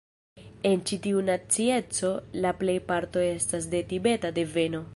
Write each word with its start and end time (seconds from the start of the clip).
En 0.69 0.79
ĉi 0.89 0.97
tiu 1.03 1.19
nacieco 1.27 2.09
la 2.45 2.53
plejparto 2.63 3.25
estas 3.27 3.69
de 3.75 3.83
Tibeta 3.93 4.33
deveno. 4.39 4.83